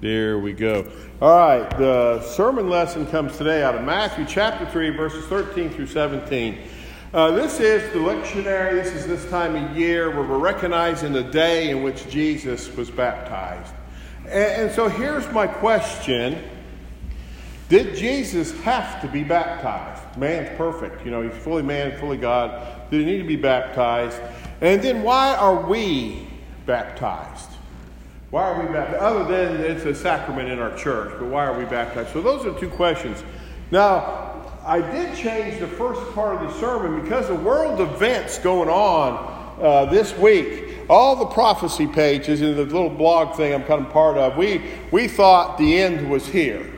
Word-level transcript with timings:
There 0.00 0.38
we 0.38 0.54
go. 0.54 0.90
All 1.20 1.36
right, 1.36 1.68
the 1.76 2.22
sermon 2.22 2.70
lesson 2.70 3.06
comes 3.08 3.36
today 3.36 3.62
out 3.62 3.74
of 3.74 3.84
Matthew 3.84 4.24
chapter 4.24 4.64
3, 4.64 4.96
verses 4.96 5.26
13 5.26 5.68
through 5.68 5.88
17. 5.88 6.58
Uh, 7.12 7.32
this 7.32 7.60
is 7.60 7.92
the 7.92 7.98
lectionary. 7.98 8.82
This 8.82 8.94
is 8.94 9.06
this 9.06 9.28
time 9.28 9.54
of 9.56 9.76
year 9.76 10.08
where 10.08 10.26
we're 10.26 10.38
recognizing 10.38 11.12
the 11.12 11.24
day 11.24 11.68
in 11.68 11.82
which 11.82 12.08
Jesus 12.08 12.74
was 12.76 12.90
baptized. 12.90 13.74
And, 14.24 14.32
and 14.32 14.72
so 14.72 14.88
here's 14.88 15.30
my 15.32 15.46
question 15.46 16.42
Did 17.68 17.94
Jesus 17.94 18.58
have 18.62 19.02
to 19.02 19.08
be 19.08 19.22
baptized? 19.22 20.16
Man's 20.16 20.56
perfect. 20.56 21.04
You 21.04 21.10
know, 21.10 21.20
he's 21.20 21.42
fully 21.42 21.62
man, 21.62 21.98
fully 21.98 22.16
God. 22.16 22.90
Did 22.90 23.00
he 23.00 23.04
need 23.04 23.18
to 23.18 23.28
be 23.28 23.36
baptized? 23.36 24.18
And 24.62 24.80
then 24.80 25.02
why 25.02 25.34
are 25.34 25.60
we 25.68 26.26
baptized? 26.64 27.49
Why 28.30 28.44
are 28.44 28.64
we 28.64 28.72
baptized? 28.72 29.02
Other 29.02 29.24
than 29.24 29.60
it's 29.60 29.84
a 29.84 29.94
sacrament 29.94 30.48
in 30.48 30.60
our 30.60 30.76
church, 30.76 31.12
but 31.18 31.26
why 31.26 31.46
are 31.46 31.58
we 31.58 31.64
baptized? 31.64 32.12
So 32.12 32.22
those 32.22 32.46
are 32.46 32.58
two 32.58 32.68
questions. 32.68 33.24
Now, 33.72 34.44
I 34.64 34.80
did 34.80 35.16
change 35.16 35.58
the 35.58 35.66
first 35.66 36.00
part 36.14 36.40
of 36.40 36.48
the 36.48 36.60
sermon 36.60 37.02
because 37.02 37.28
of 37.28 37.42
world 37.42 37.80
events 37.80 38.38
going 38.38 38.68
on 38.68 39.60
uh, 39.60 39.86
this 39.86 40.16
week. 40.16 40.76
All 40.88 41.16
the 41.16 41.26
prophecy 41.26 41.88
pages 41.88 42.40
and 42.40 42.56
the 42.56 42.64
little 42.64 42.88
blog 42.90 43.36
thing 43.36 43.52
I'm 43.52 43.64
kind 43.64 43.84
of 43.84 43.92
part 43.92 44.16
of, 44.16 44.36
we, 44.36 44.62
we 44.92 45.08
thought 45.08 45.58
the 45.58 45.78
end 45.78 46.08
was 46.08 46.26
here. 46.26 46.70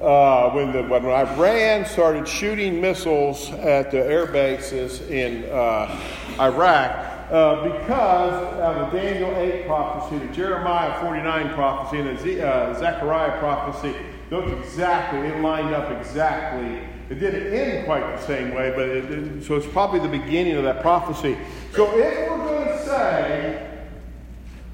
Uh, 0.00 0.50
when, 0.50 0.72
the, 0.72 0.82
when 0.82 1.04
Iran 1.04 1.86
started 1.86 2.26
shooting 2.26 2.80
missiles 2.80 3.50
at 3.50 3.90
the 3.90 3.98
air 3.98 4.26
bases 4.26 5.00
in 5.02 5.44
uh, 5.44 5.98
Iraq, 6.40 7.13
uh, 7.34 7.80
because 7.80 8.54
of 8.60 8.92
the 8.92 8.96
Daniel 8.96 9.34
8 9.34 9.66
prophecy, 9.66 10.24
the 10.24 10.32
Jeremiah 10.32 11.00
49 11.00 11.52
prophecy, 11.54 11.98
and 11.98 12.16
the 12.16 12.46
uh, 12.46 12.78
Zechariah 12.78 13.40
prophecy, 13.40 13.92
those 14.30 14.52
exactly, 14.52 15.18
it 15.26 15.40
lined 15.40 15.74
up 15.74 15.90
exactly. 15.98 16.80
It 17.10 17.18
didn't 17.18 17.52
end 17.52 17.86
quite 17.86 18.16
the 18.16 18.24
same 18.24 18.54
way, 18.54 18.70
but 18.70 18.88
it, 18.88 19.10
it, 19.10 19.44
so 19.44 19.56
it's 19.56 19.66
probably 19.66 19.98
the 19.98 20.16
beginning 20.16 20.54
of 20.54 20.62
that 20.62 20.80
prophecy. 20.80 21.36
So 21.74 21.98
if 21.98 22.30
we're 22.30 22.38
going 22.38 22.68
to 22.68 22.84
say 22.84 23.80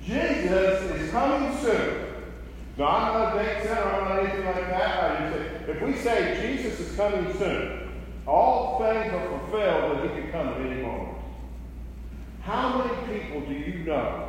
Jesus 0.04 0.82
is 1.00 1.10
coming 1.12 1.56
soon, 1.62 2.08
now 2.76 2.88
I'm 2.88 3.14
not 3.14 3.36
a 3.38 3.42
date 3.42 3.62
center, 3.62 3.84
I'm 3.84 4.04
not 4.04 4.18
anything 4.18 4.44
like 4.44 4.68
that. 4.68 5.32
Say, 5.32 5.72
if 5.72 5.82
we 5.82 5.94
say 5.94 6.38
Jesus 6.42 6.78
is 6.78 6.94
coming 6.94 7.32
soon, 7.38 7.88
all 8.26 8.78
things 8.80 9.14
are 9.14 9.28
fulfilled 9.28 9.96
that 9.96 10.14
he 10.14 10.20
can 10.20 10.30
come 10.30 10.48
at 10.48 10.60
any 10.60 10.82
moment. 10.82 11.19
How 12.42 12.78
many 12.78 13.20
people 13.20 13.40
do 13.42 13.54
you 13.54 13.84
know? 13.84 14.28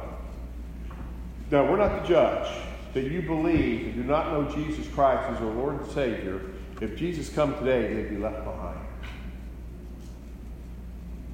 Now, 1.49 1.69
we're 1.69 1.77
not 1.77 2.01
the 2.01 2.07
judge. 2.07 2.47
That 2.93 3.05
you 3.05 3.21
believe 3.21 3.85
and 3.85 3.95
do 3.95 4.03
not 4.03 4.33
know 4.33 4.53
Jesus 4.53 4.85
Christ 4.93 5.29
as 5.29 5.37
our 5.37 5.53
Lord 5.53 5.81
and 5.81 5.91
Savior. 5.91 6.41
If 6.81 6.97
Jesus 6.97 7.29
come 7.29 7.57
today, 7.59 7.93
they'd 7.93 8.09
be 8.09 8.17
left 8.17 8.43
behind. 8.43 8.79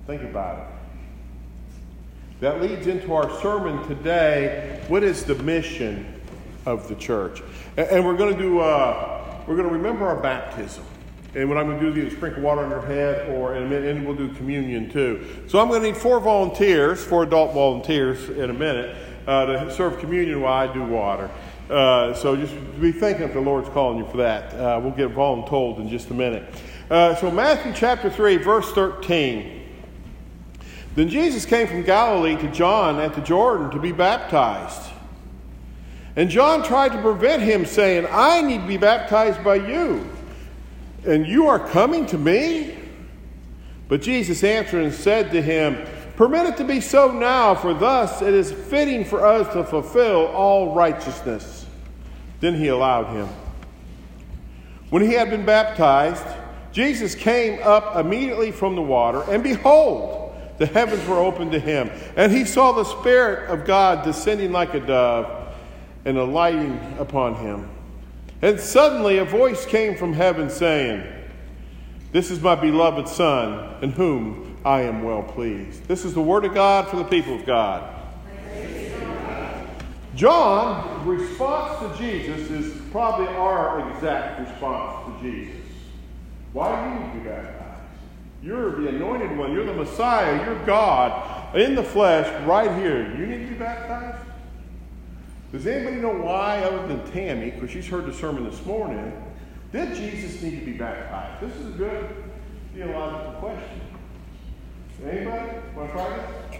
Think 0.05 0.21
about 0.21 0.59
it. 0.59 0.65
That 2.41 2.61
leads 2.61 2.85
into 2.85 3.13
our 3.13 3.41
sermon 3.41 3.87
today. 3.87 4.83
What 4.87 5.03
is 5.03 5.23
the 5.23 5.35
mission 5.35 6.21
of 6.67 6.87
the 6.87 6.95
church? 6.95 7.41
And 7.75 8.05
we're 8.05 8.17
going 8.17 8.35
to 8.35 8.39
do. 8.39 8.59
Uh, 8.59 9.41
we're 9.47 9.55
going 9.55 9.67
to 9.67 9.73
remember 9.73 10.05
our 10.05 10.21
baptism. 10.21 10.83
And 11.37 11.47
what 11.47 11.59
I'm 11.59 11.67
going 11.67 11.79
to 11.79 11.85
do 11.85 11.91
is 11.91 12.07
either 12.07 12.15
sprinkle 12.15 12.41
water 12.41 12.63
on 12.63 12.71
your 12.71 12.81
head, 12.81 13.29
or 13.29 13.55
in 13.55 13.61
a 13.61 13.65
minute, 13.67 13.95
and 13.95 14.07
we'll 14.07 14.15
do 14.15 14.27
communion 14.29 14.89
too. 14.89 15.23
So 15.47 15.59
I'm 15.59 15.67
going 15.67 15.83
to 15.83 15.87
need 15.89 15.95
four 15.95 16.19
volunteers, 16.19 17.03
four 17.03 17.21
adult 17.21 17.53
volunteers 17.53 18.27
in 18.29 18.49
a 18.49 18.53
minute, 18.53 18.95
uh, 19.27 19.45
to 19.45 19.71
serve 19.71 19.99
communion 19.99 20.41
while 20.41 20.67
I 20.67 20.73
do 20.73 20.83
water. 20.83 21.29
Uh, 21.69 22.15
so 22.15 22.35
just 22.35 22.55
be 22.81 22.91
thinking 22.91 23.23
if 23.23 23.33
the 23.33 23.39
Lord's 23.39 23.69
calling 23.69 23.99
you 23.99 24.07
for 24.09 24.17
that. 24.17 24.51
Uh, 24.55 24.79
we'll 24.81 24.93
get 24.93 25.13
voluntold 25.13 25.79
in 25.79 25.89
just 25.89 26.09
a 26.09 26.15
minute. 26.15 26.43
Uh, 26.89 27.13
so 27.13 27.29
Matthew 27.29 27.71
chapter 27.71 28.09
3, 28.09 28.37
verse 28.37 28.71
13. 28.71 29.63
Then 30.95 31.07
Jesus 31.07 31.45
came 31.45 31.67
from 31.67 31.83
Galilee 31.83 32.35
to 32.37 32.51
John 32.51 32.99
at 32.99 33.13
the 33.13 33.21
Jordan 33.21 33.69
to 33.69 33.79
be 33.79 33.91
baptized. 33.91 34.89
And 36.15 36.31
John 36.31 36.63
tried 36.63 36.93
to 36.93 37.01
prevent 37.03 37.43
him, 37.43 37.63
saying, 37.63 38.07
I 38.09 38.41
need 38.41 38.61
to 38.61 38.67
be 38.67 38.77
baptized 38.77 39.43
by 39.43 39.57
you 39.57 40.16
and 41.07 41.25
you 41.25 41.47
are 41.47 41.59
coming 41.59 42.05
to 42.07 42.17
me? 42.17 42.77
But 43.87 44.01
Jesus 44.01 44.43
answered 44.43 44.83
and 44.83 44.93
said 44.93 45.31
to 45.31 45.41
him, 45.41 45.87
Permit 46.17 46.47
it 46.47 46.57
to 46.57 46.63
be 46.63 46.81
so 46.81 47.11
now, 47.11 47.55
for 47.55 47.73
thus 47.73 48.21
it 48.21 48.33
is 48.33 48.51
fitting 48.51 49.05
for 49.05 49.25
us 49.25 49.51
to 49.53 49.63
fulfill 49.63 50.27
all 50.27 50.73
righteousness. 50.73 51.65
Then 52.39 52.55
he 52.55 52.67
allowed 52.67 53.13
him. 53.13 53.29
When 54.89 55.03
he 55.03 55.13
had 55.13 55.29
been 55.29 55.45
baptized, 55.45 56.25
Jesus 56.71 57.15
came 57.15 57.59
up 57.63 57.95
immediately 57.95 58.51
from 58.51 58.75
the 58.75 58.81
water, 58.81 59.23
and 59.29 59.43
behold, 59.43 60.35
the 60.57 60.65
heavens 60.65 61.07
were 61.07 61.17
opened 61.17 61.51
to 61.51 61.59
him, 61.59 61.91
and 62.15 62.31
he 62.31 62.45
saw 62.45 62.71
the 62.71 62.83
Spirit 62.83 63.49
of 63.49 63.65
God 63.65 64.03
descending 64.03 64.51
like 64.51 64.73
a 64.73 64.79
dove 64.79 65.53
and 66.03 66.17
alighting 66.17 66.79
upon 66.99 67.35
him. 67.35 67.69
And 68.41 68.59
suddenly 68.59 69.17
a 69.17 69.25
voice 69.25 69.65
came 69.65 69.95
from 69.95 70.13
heaven 70.13 70.49
saying, 70.49 71.03
This 72.11 72.29
is 72.29 72.39
my 72.39 72.55
beloved 72.55 73.07
Son, 73.07 73.83
in 73.83 73.91
whom 73.91 74.57
I 74.63 74.81
am 74.81 75.03
well 75.03 75.23
pleased. 75.23 75.87
This 75.87 76.05
is 76.05 76.13
the 76.13 76.21
word 76.21 76.45
of 76.45 76.53
God 76.53 76.87
for 76.87 76.97
the 76.97 77.03
people 77.03 77.35
of 77.35 77.45
God. 77.45 77.93
John's 80.15 81.05
response 81.05 81.79
to 81.79 82.03
Jesus 82.03 82.49
is 82.49 82.81
probably 82.91 83.27
our 83.27 83.91
exact 83.91 84.49
response 84.49 85.21
to 85.21 85.31
Jesus. 85.31 85.61
Why 86.53 86.83
do 86.83 86.89
you 86.89 86.99
need 86.99 87.13
to 87.13 87.19
be 87.19 87.29
baptized? 87.29 87.81
You're 88.41 88.81
the 88.81 88.87
anointed 88.89 89.37
one. 89.37 89.51
You're 89.51 89.65
the 89.65 89.73
Messiah. 89.73 90.43
You're 90.43 90.63
God 90.65 91.55
in 91.55 91.75
the 91.75 91.83
flesh 91.83 92.27
right 92.47 92.75
here. 92.79 93.15
You 93.15 93.25
need 93.25 93.45
to 93.45 93.53
be 93.53 93.59
baptized? 93.59 94.26
Does 95.51 95.65
anybody 95.65 95.97
know 95.97 96.13
why, 96.13 96.59
other 96.63 96.87
than 96.87 97.09
Tammy, 97.11 97.51
because 97.51 97.71
she's 97.71 97.87
heard 97.87 98.05
the 98.05 98.13
sermon 98.13 98.43
this 98.43 98.65
morning, 98.65 99.13
did 99.71 99.95
Jesus 99.95 100.41
need 100.41 100.59
to 100.59 100.65
be 100.65 100.73
baptized? 100.73 101.41
This 101.41 101.55
is 101.57 101.73
a 101.73 101.77
good 101.77 102.23
theological 102.73 103.33
question. 103.33 103.81
Anybody 105.05 105.51
want 105.75 105.89
to 105.89 105.93
try 105.93 106.17
this? 106.17 106.59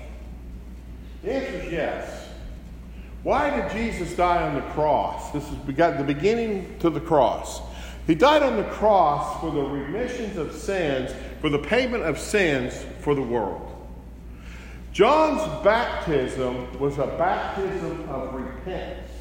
The 1.24 1.34
answer 1.34 1.56
is 1.66 1.72
yes. 1.72 2.28
Why 3.24 3.50
did 3.50 3.72
Jesus 3.72 4.16
die 4.16 4.48
on 4.48 4.56
the 4.56 4.62
cross? 4.74 5.32
This 5.32 5.44
is 5.44 5.58
we 5.66 5.74
got 5.74 5.98
the 5.98 6.04
beginning 6.04 6.78
to 6.80 6.90
the 6.90 7.02
cross. 7.02 7.62
He 8.06 8.16
died 8.16 8.44
on 8.44 8.56
the 8.56 8.64
cross 8.64 9.42
for 9.42 9.52
the 9.52 9.62
remissions 9.62 10.38
of 10.38 10.54
sins, 10.54 11.12
for 11.42 11.50
the 11.50 11.60
payment 11.60 12.04
of 12.04 12.18
sins 12.18 12.86
for 13.02 13.16
the 13.16 13.22
world. 13.22 13.67
John's 14.98 15.44
baptism 15.64 16.76
was 16.80 16.98
a 16.98 17.06
baptism 17.06 18.10
of 18.10 18.34
repentance. 18.34 19.12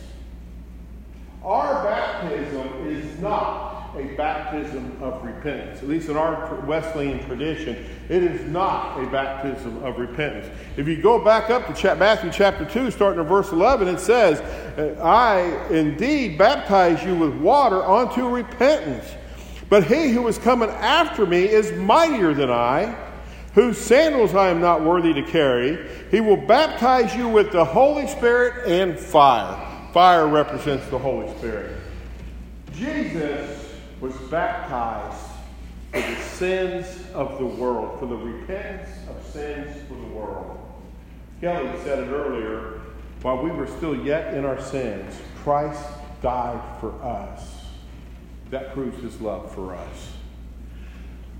Our 1.44 1.84
baptism 1.84 2.86
is 2.86 3.20
not 3.20 3.94
a 3.94 4.04
baptism 4.14 4.96
of 5.02 5.22
repentance. 5.22 5.82
At 5.82 5.88
least 5.88 6.08
in 6.08 6.16
our 6.16 6.64
Wesleyan 6.64 7.22
tradition, 7.26 7.76
it 8.08 8.22
is 8.22 8.50
not 8.50 9.04
a 9.04 9.06
baptism 9.10 9.84
of 9.84 9.98
repentance. 9.98 10.48
If 10.78 10.88
you 10.88 11.02
go 11.02 11.22
back 11.22 11.50
up 11.50 11.66
to 11.66 11.94
Matthew 11.94 12.30
chapter 12.32 12.64
2, 12.64 12.90
starting 12.90 13.20
at 13.20 13.26
verse 13.26 13.52
11, 13.52 13.86
it 13.86 14.00
says, 14.00 14.40
I 14.98 15.42
indeed 15.68 16.38
baptize 16.38 17.04
you 17.04 17.14
with 17.16 17.34
water 17.34 17.84
unto 17.84 18.26
repentance. 18.26 19.04
But 19.68 19.84
he 19.84 20.08
who 20.12 20.26
is 20.26 20.38
coming 20.38 20.70
after 20.70 21.26
me 21.26 21.46
is 21.46 21.70
mightier 21.72 22.32
than 22.32 22.50
I 22.50 22.96
whose 23.56 23.78
sandals 23.78 24.34
I 24.34 24.50
am 24.50 24.60
not 24.60 24.82
worthy 24.82 25.14
to 25.14 25.22
carry. 25.22 25.78
He 26.10 26.20
will 26.20 26.36
baptize 26.36 27.16
you 27.16 27.26
with 27.26 27.52
the 27.52 27.64
Holy 27.64 28.06
Spirit 28.06 28.70
and 28.70 29.00
fire. 29.00 29.58
Fire 29.94 30.28
represents 30.28 30.86
the 30.88 30.98
Holy 30.98 31.26
Spirit. 31.38 31.74
Jesus 32.74 33.72
was 33.98 34.14
baptized 34.30 35.16
for 35.90 36.02
the 36.02 36.16
sins 36.16 37.02
of 37.14 37.38
the 37.38 37.46
world, 37.46 37.98
for 37.98 38.04
the 38.04 38.14
repentance 38.14 38.90
of 39.08 39.26
sins 39.32 39.74
for 39.88 39.94
the 39.94 40.14
world. 40.14 40.60
Kelly 41.40 41.66
said 41.82 42.00
it 42.00 42.10
earlier 42.10 42.82
while 43.22 43.42
we 43.42 43.50
were 43.50 43.66
still 43.66 43.96
yet 44.04 44.34
in 44.34 44.44
our 44.44 44.60
sins, 44.60 45.18
Christ 45.42 45.82
died 46.20 46.60
for 46.78 46.92
us. 47.02 47.62
That 48.50 48.74
proves 48.74 49.02
his 49.02 49.18
love 49.22 49.50
for 49.54 49.74
us. 49.74 50.12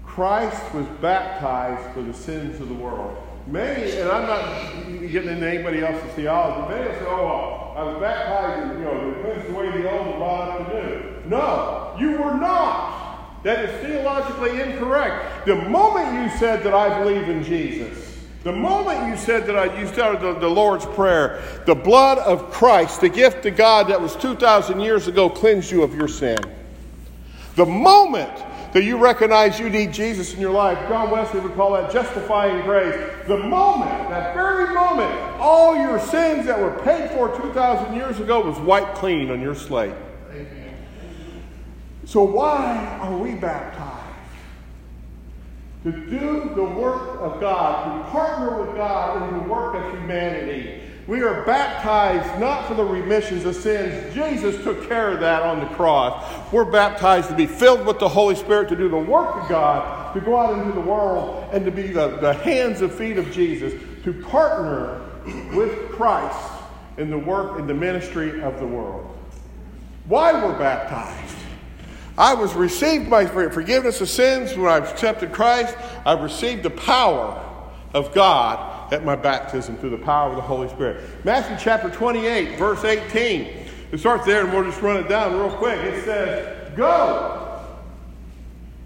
Christ 0.07 0.73
was 0.73 0.87
baptized 1.03 1.93
for 1.93 2.01
the 2.01 2.15
sins 2.15 2.61
of 2.61 2.69
the 2.69 2.75
world. 2.75 3.17
Many, 3.47 3.93
and 3.99 4.09
I'm 4.11 4.27
not 4.27 5.11
getting 5.13 5.31
into 5.31 5.47
anybody 5.47 5.85
else's 5.85 6.11
theology, 6.15 6.75
many 6.75 6.99
say, 6.99 7.05
oh, 7.07 7.75
I 7.77 7.83
was 7.83 8.01
baptized, 8.01 8.71
and, 8.71 8.79
you 8.79 8.85
know, 8.87 9.15
the 9.15 9.21
cleansed 9.23 9.51
away 9.51 9.71
the 9.71 9.91
old 9.91 10.07
and 10.09 10.17
brought 10.17 10.61
up 10.61 10.69
the 10.69 10.83
new. 10.83 11.23
No, 11.27 11.95
you 11.99 12.13
were 12.13 12.35
not. 12.35 13.43
That 13.45 13.65
is 13.67 13.87
theologically 13.87 14.61
incorrect. 14.61 15.47
The 15.47 15.55
moment 15.55 16.15
you 16.15 16.39
said 16.39 16.65
that 16.65 16.75
I 16.75 16.99
believe 16.99 17.29
in 17.29 17.45
Jesus, 17.45 18.17
The 18.47 18.53
moment 18.53 19.09
you 19.09 19.17
said 19.17 19.45
that 19.47 19.57
I, 19.57 19.77
you 19.81 19.89
started 19.89 20.21
the, 20.21 20.39
the 20.39 20.49
Lord's 20.49 20.87
Prayer, 20.87 21.43
the 21.67 21.75
blood 21.75 22.19
of 22.19 22.49
Christ, 22.53 23.01
the 23.01 23.09
gift 23.09 23.43
to 23.43 23.51
God 23.51 23.89
that 23.89 24.01
was 24.01 24.15
2,000 24.15 24.79
years 24.79 25.09
ago, 25.09 25.29
cleansed 25.29 25.69
you 25.73 25.83
of 25.83 25.97
your 25.97 26.07
sin. 26.07 26.39
The 27.57 27.67
moment 27.67 28.31
that 28.73 28.85
you 28.85 28.99
recognize 28.99 29.59
you 29.59 29.71
need 29.71 29.93
Jesus 29.93 30.35
in 30.35 30.41
your 30.41 30.53
life, 30.53 30.79
John 30.89 31.11
Wesley 31.11 31.41
would 31.41 31.55
call 31.55 31.73
that 31.73 31.93
justifying 31.93 32.63
grace. 32.65 32.95
The 33.27 33.39
moment, 33.39 34.11
that 34.11 34.35
very 34.35 34.75
moment, 34.75 35.13
all 35.41 35.77
your 35.77 35.99
sins 35.99 36.47
that 36.47 36.59
were 36.59 36.79
paid 36.83 37.11
for 37.11 37.37
2,000 37.37 37.95
years 37.95 38.21
ago 38.21 38.41
was 38.41 38.59
wiped 38.59 38.97
clean 38.97 39.31
on 39.31 39.41
your 39.41 39.55
slate. 39.55 39.95
Amen. 40.31 40.75
So, 42.05 42.23
why 42.23 42.99
are 43.01 43.17
we 43.17 43.35
baptized? 43.35 44.07
to 45.87 45.93
do 45.93 46.51
the 46.57 46.65
work 46.65 47.21
of 47.21 47.41
God, 47.41 48.03
to 48.03 48.11
partner 48.11 48.61
with 48.61 48.75
God 48.75 49.23
in 49.23 49.39
the 49.39 49.49
work 49.49 49.77
of 49.77 49.93
humanity. 49.93 50.83
We 51.07 51.23
are 51.23 51.45
baptized 51.45 52.41
not 52.41 52.67
for 52.67 52.75
the 52.75 52.85
remissions 52.85 53.45
of 53.45 53.55
sins. 53.55 54.13
Jesus 54.13 54.61
took 54.65 54.89
care 54.89 55.11
of 55.11 55.21
that 55.21 55.43
on 55.43 55.61
the 55.61 55.67
cross. 55.67 56.53
We're 56.53 56.65
baptized 56.65 57.29
to 57.29 57.37
be 57.37 57.47
filled 57.47 57.87
with 57.87 58.01
the 58.01 58.09
Holy 58.09 58.35
Spirit, 58.35 58.69
to 58.71 58.77
do 58.77 58.89
the 58.89 58.97
work 58.97 59.37
of 59.37 59.49
God, 59.49 60.15
to 60.15 60.21
go 60.21 60.37
out 60.37 60.59
into 60.59 60.73
the 60.73 60.81
world 60.81 61.49
and 61.53 61.65
to 61.65 61.71
be 61.71 61.89
the, 61.89 62.17
the 62.17 62.35
hands 62.35 62.83
and 62.83 62.91
feet 62.91 63.19
of 63.19 63.31
Jesus, 63.31 63.73
to 64.03 64.13
partner 64.25 65.01
with 65.55 65.91
Christ 65.91 66.53
in 66.97 67.11
the 67.11 67.19
work 67.19 67.61
in 67.61 67.69
the 67.69 67.75
ministry 67.75 68.43
of 68.43 68.59
the 68.59 68.67
world. 68.67 69.17
Why 70.07 70.33
we're 70.33 70.59
baptized? 70.59 71.37
I 72.19 72.35
was 72.35 72.55
received 72.55 73.09
by 73.09 73.27
forgiveness 73.27 74.01
of 74.01 74.09
sins 74.09 74.57
when 74.57 74.73
I 74.73 74.79
accepted 74.79 75.33
Christ. 75.33 75.77
I 76.05 76.21
received 76.21 76.65
the 76.65 76.71
power 76.71 77.45
of 77.95 78.13
God 78.13 78.76
at 78.93 79.05
my 79.05 79.17
baptism 79.17 79.77
through 79.77 79.91
the 79.91 79.99
power 79.99 80.31
of 80.31 80.37
the 80.37 80.43
Holy 80.43 80.69
Spirit. 80.69 81.03
Matthew 81.25 81.57
chapter 81.59 81.91
28, 81.91 82.59
verse 82.59 82.85
18. 82.85 83.67
It 83.93 83.99
starts 83.99 84.27
there, 84.27 84.45
and 84.45 84.53
we'll 84.53 84.65
just 84.65 84.81
run 84.83 84.97
it 84.97 85.09
down 85.09 85.35
real 85.39 85.51
quick. 85.51 85.79
It 85.81 86.05
says, 86.05 86.77
Go 86.77 87.65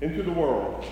into 0.00 0.22
the 0.22 0.32
world. 0.32 0.84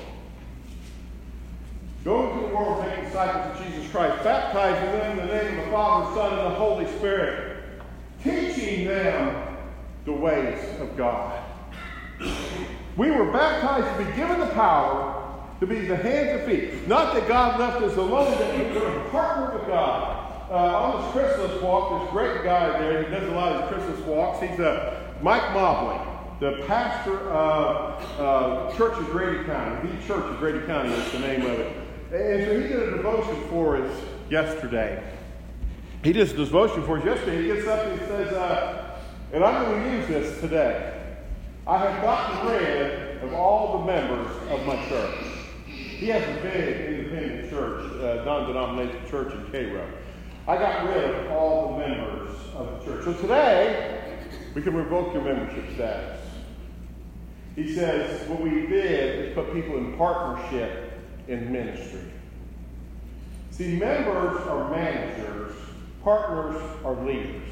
Go 2.04 2.30
into 2.30 2.48
the 2.48 2.54
world, 2.54 2.86
make 2.86 3.04
disciples 3.04 3.58
of 3.60 3.66
Jesus 3.66 3.90
Christ, 3.90 4.22
baptizing 4.24 4.92
them 4.92 5.18
in 5.18 5.26
the 5.26 5.34
name 5.34 5.58
of 5.58 5.64
the 5.66 5.70
Father, 5.70 6.14
Son, 6.14 6.38
and 6.38 6.52
the 6.52 6.58
Holy 6.58 6.86
Spirit, 6.96 7.64
teaching 8.22 8.86
them 8.86 9.56
the 10.04 10.12
ways 10.12 10.58
of 10.80 10.96
God 10.96 11.42
we 12.98 13.12
were 13.12 13.30
baptized 13.30 13.96
to 13.96 14.04
be 14.04 14.16
given 14.16 14.40
the 14.40 14.52
power 14.54 15.27
to 15.60 15.66
be 15.66 15.86
the 15.86 15.96
hands 15.96 16.40
and 16.40 16.50
feet. 16.50 16.86
Not 16.86 17.14
that 17.14 17.26
God 17.26 17.58
left 17.58 17.82
us 17.82 17.96
alone, 17.96 18.38
that 18.38 18.56
we 18.56 18.74
to 18.74 19.08
partner 19.10 19.58
with 19.58 19.66
God. 19.66 20.24
Uh, 20.50 20.54
on 20.54 21.02
this 21.02 21.12
Chrysalis 21.12 21.60
walk, 21.60 22.02
this 22.02 22.10
great 22.10 22.42
guy 22.42 22.78
there, 22.78 23.02
he 23.02 23.10
does 23.10 23.28
a 23.28 23.32
lot 23.32 23.52
of 23.52 23.68
Chrysalis 23.70 24.00
walks. 24.06 24.40
He's 24.40 24.58
uh, 24.58 25.12
Mike 25.20 25.52
Mobley, 25.52 26.00
the 26.40 26.64
pastor 26.66 27.18
of 27.30 28.02
uh, 28.18 28.74
Church 28.76 28.96
of 28.98 29.10
Grady 29.10 29.44
County. 29.44 29.90
The 29.90 30.06
Church 30.06 30.24
of 30.24 30.38
Grady 30.38 30.64
County 30.64 30.92
is 30.92 31.12
the 31.12 31.18
name 31.18 31.42
of 31.42 31.58
it. 31.58 31.76
And 32.12 32.46
so 32.46 32.60
he 32.60 32.68
did 32.68 32.82
a 32.82 32.90
devotion 32.96 33.36
for 33.50 33.76
us 33.76 34.00
yesterday. 34.30 35.02
He 36.02 36.12
did 36.14 36.30
a 36.30 36.32
devotion 36.32 36.82
for 36.84 36.98
us 36.98 37.04
yesterday. 37.04 37.42
He 37.42 37.48
gets 37.48 37.66
up 37.66 37.84
and 37.84 38.00
he 38.00 38.06
says, 38.06 38.32
uh, 38.32 38.98
and 39.32 39.44
I'm 39.44 39.64
going 39.64 39.82
to 39.82 39.90
use 39.90 40.08
this 40.08 40.40
today. 40.40 40.94
I 41.66 41.76
have 41.76 42.02
gotten 42.02 42.48
rid 42.48 43.22
of 43.22 43.34
all 43.34 43.80
the 43.80 43.92
members 43.92 44.30
of 44.48 44.64
my 44.64 44.82
church. 44.88 45.27
He 45.98 46.06
has 46.10 46.22
a 46.22 46.40
big 46.42 46.94
independent 46.94 47.50
church, 47.50 47.92
uh, 48.00 48.24
non-denominational 48.24 49.10
church 49.10 49.34
in 49.34 49.44
Cairo. 49.50 49.84
I 50.46 50.56
got 50.56 50.88
rid 50.88 51.04
of 51.04 51.32
all 51.32 51.72
the 51.72 51.86
members 51.86 52.36
of 52.54 52.78
the 52.78 52.84
church. 52.84 53.04
So 53.04 53.14
today, 53.14 54.00
we 54.54 54.62
can 54.62 54.76
revoke 54.76 55.12
your 55.12 55.24
membership 55.24 55.64
status. 55.74 56.20
He 57.56 57.74
says 57.74 58.28
what 58.28 58.40
we 58.40 58.68
did 58.68 59.26
is 59.26 59.34
put 59.34 59.52
people 59.52 59.76
in 59.76 59.98
partnership 59.98 60.92
in 61.26 61.50
ministry. 61.50 62.12
See, 63.50 63.76
members 63.76 64.40
are 64.46 64.70
managers, 64.70 65.52
partners 66.04 66.62
are 66.84 66.94
leaders 67.04 67.42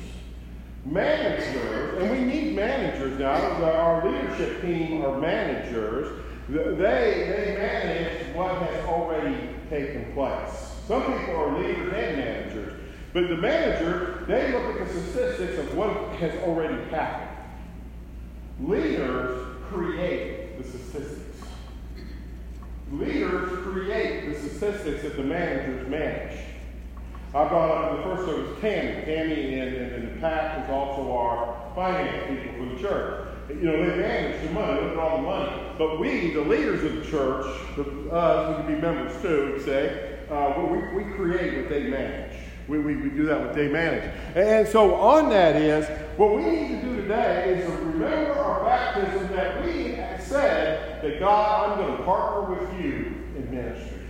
managers, 0.84 2.00
and 2.00 2.10
we 2.10 2.20
need 2.20 2.54
managers 2.54 3.18
now. 3.18 3.34
Our 3.34 4.08
leadership 4.08 4.62
team 4.62 5.04
are 5.04 5.18
managers. 5.18 6.22
They, 6.48 6.74
they 6.76 7.56
manage 7.58 8.34
what 8.34 8.62
has 8.62 8.84
already 8.86 9.36
taken 9.68 10.12
place. 10.12 10.72
Some 10.86 11.02
people 11.02 11.36
are 11.36 11.58
leaders 11.58 11.92
and 11.92 12.16
managers. 12.16 12.80
But 13.12 13.28
the 13.28 13.36
manager, 13.36 14.24
they 14.28 14.52
look 14.52 14.80
at 14.80 14.86
the 14.86 15.02
statistics 15.02 15.58
of 15.58 15.76
what 15.76 15.90
has 16.16 16.38
already 16.42 16.84
happened. 16.90 17.30
Leaders 18.60 19.56
create 19.68 20.58
the 20.58 20.68
statistics. 20.68 21.40
Leaders 22.92 23.64
create 23.64 24.26
the 24.26 24.38
statistics 24.38 25.02
that 25.02 25.16
the 25.16 25.24
managers 25.24 25.88
manage. 25.88 26.38
I 27.34 27.48
brought 27.48 27.70
up 27.70 27.90
in 27.90 27.96
the 27.96 28.16
first 28.16 28.28
service 28.28 28.60
Tammy. 28.60 29.04
Tammy 29.04 29.58
and, 29.58 29.76
and, 29.76 29.92
and 30.08 30.20
Pat 30.20 30.64
is 30.64 30.70
also 30.70 31.12
our 31.12 31.72
finance 31.74 32.28
people 32.28 32.66
for 32.66 32.74
the 32.74 32.80
church. 32.80 33.35
You 33.48 33.54
know, 33.54 33.76
they 33.78 33.96
manage 33.96 34.42
the 34.42 34.52
money, 34.52 34.80
look 34.80 34.92
at 34.92 34.98
all 34.98 35.16
the 35.18 35.22
money. 35.22 35.62
But 35.78 36.00
we, 36.00 36.32
the 36.32 36.40
leaders 36.40 36.82
of 36.82 36.96
the 36.96 37.10
church, 37.10 37.46
the, 37.76 38.10
us, 38.10 38.48
we 38.48 38.62
can 38.64 38.74
be 38.74 38.80
members 38.80 39.22
too, 39.22 39.52
would 39.52 39.64
say, 39.64 40.18
uh, 40.30 40.54
we, 40.58 41.04
we 41.04 41.12
create 41.12 41.56
what 41.56 41.68
they 41.68 41.84
manage. 41.84 42.36
We, 42.66 42.80
we, 42.80 42.96
we 42.96 43.10
do 43.10 43.26
that 43.26 43.40
what 43.40 43.54
they 43.54 43.68
manage. 43.68 44.12
And 44.34 44.66
so 44.66 44.96
on 44.96 45.28
that 45.30 45.54
is, 45.54 45.86
what 46.18 46.34
we 46.34 46.42
need 46.42 46.80
to 46.80 46.86
do 46.86 46.96
today 47.02 47.60
is 47.60 47.66
to 47.66 47.76
remember 47.76 48.32
our 48.32 48.64
baptism 48.64 49.28
that 49.28 49.64
we 49.64 49.94
said 50.18 51.00
that 51.02 51.20
God, 51.20 51.70
I'm 51.70 51.78
going 51.78 51.96
to 51.96 52.02
partner 52.02 52.54
with 52.54 52.82
you 52.82 53.14
in 53.36 53.48
ministry. 53.48 54.02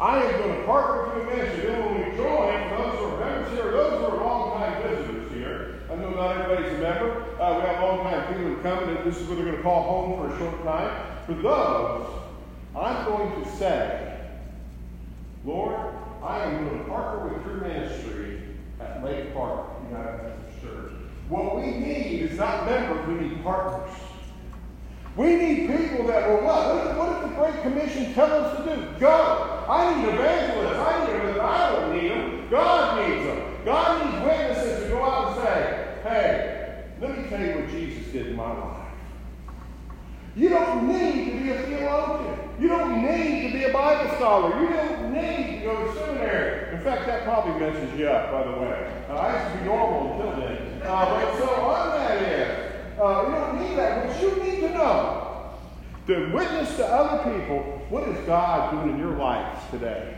I 0.00 0.22
am 0.22 0.40
going 0.40 0.58
to 0.58 0.64
partner 0.64 1.18
with 1.18 1.26
you 1.26 1.30
in 1.32 1.38
ministry. 1.38 1.66
Then 1.66 1.84
when 1.84 2.10
we 2.10 2.16
join, 2.16 2.70
those 2.70 2.98
who 2.98 3.04
are 3.04 3.20
members 3.20 3.52
here, 3.52 3.70
those 3.72 3.98
who 3.98 4.04
are 4.06 4.24
long-time 4.24 4.82
visitors 4.82 5.17
not 6.16 6.36
everybody's 6.36 6.72
a 6.72 6.82
member. 6.82 7.40
Uh, 7.40 7.56
we 7.56 7.66
have 7.66 7.82
long-time 7.82 8.34
people 8.34 8.54
who 8.54 8.56
come, 8.62 8.88
and 8.88 9.04
this 9.04 9.20
is 9.20 9.28
where 9.28 9.36
they're 9.36 9.46
going 9.46 9.56
to 9.56 9.62
call 9.62 9.82
home 9.82 10.28
for 10.28 10.34
a 10.34 10.38
short 10.38 10.62
time. 10.64 11.18
For 11.26 11.34
those, 11.34 12.06
I'm 12.76 13.04
going 13.06 13.44
to 13.44 13.56
say, 13.56 14.20
Lord, 15.44 15.94
I 16.22 16.44
am 16.44 16.68
going 16.68 16.78
to 16.78 16.84
partner 16.84 17.28
with 17.28 17.46
your 17.46 17.56
ministry 17.56 18.42
at 18.80 19.04
Lake 19.04 19.34
Park 19.34 19.66
United 19.88 20.22
Methodist 20.22 20.62
Church. 20.62 20.92
What 21.28 21.56
we 21.56 21.66
need 21.66 22.22
is 22.22 22.38
not 22.38 22.64
members, 22.64 23.06
we 23.06 23.28
need 23.28 23.42
partners. 23.42 23.94
We 25.16 25.34
need 25.34 25.56
people 25.68 26.06
that 26.06 26.28
will 26.28 26.44
what? 26.44 26.96
What 26.96 27.20
did 27.20 27.30
the 27.30 27.34
Great 27.34 27.62
Commission 27.62 28.14
tell 28.14 28.30
us 28.30 28.56
to 28.56 28.76
do? 28.76 29.00
Go. 29.00 29.66
I 29.68 30.00
need 30.00 30.14
evangelists. 30.14 30.78
I 30.78 31.06
need 31.06 31.34
them. 31.34 31.40
I 31.40 31.72
don't 31.72 31.92
need 31.92 32.10
them. 32.10 32.48
God 32.50 33.08
needs 33.08 33.24
them. 33.24 33.64
God 33.64 34.06
needs 34.06 34.24
witnesses 34.24 34.84
to 34.84 34.88
go 34.90 35.04
out 35.04 35.36
and 35.36 35.44
say, 35.44 35.98
hey, 36.04 36.84
let 37.00 37.18
me 37.18 37.28
tell 37.28 37.38
in 38.14 38.36
my 38.36 38.52
life. 38.52 38.88
You 40.36 40.48
don't 40.50 40.88
need 40.88 41.32
to 41.32 41.40
be 41.40 41.50
a 41.50 41.62
theologian. 41.62 42.38
You 42.60 42.68
don't 42.68 43.02
need 43.02 43.48
to 43.48 43.58
be 43.58 43.64
a 43.64 43.72
Bible 43.72 44.14
scholar. 44.16 44.60
You 44.60 44.68
don't 44.68 45.12
need 45.12 45.60
to 45.60 45.64
go 45.64 45.86
to 45.86 45.94
seminary. 45.98 46.76
In 46.76 46.82
fact, 46.82 47.06
that 47.06 47.24
probably 47.24 47.60
messes 47.60 47.98
you 47.98 48.06
up, 48.08 48.32
by 48.32 48.44
the 48.44 48.60
way. 48.60 49.04
Uh, 49.08 49.14
I 49.14 49.42
used 49.42 49.52
to 49.52 49.58
be 49.58 49.64
normal 49.64 50.12
until 50.12 50.40
then. 50.40 50.82
Uh, 50.82 51.04
but 51.06 51.38
so 51.38 51.48
on 51.54 51.90
that 51.98 52.22
is, 52.22 52.98
uh, 53.00 53.24
you 53.26 53.34
don't 53.34 53.60
need 53.60 53.78
that. 53.78 54.06
What 54.06 54.20
you 54.22 54.42
need 54.42 54.60
to 54.60 54.70
know, 54.74 55.50
to 56.06 56.32
witness 56.32 56.76
to 56.76 56.86
other 56.86 57.32
people, 57.32 57.84
what 57.88 58.08
is 58.08 58.24
God 58.26 58.72
doing 58.72 58.94
in 58.94 58.98
your 58.98 59.16
life 59.16 59.70
today? 59.70 60.17